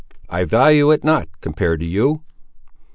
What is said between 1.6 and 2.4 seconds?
to you."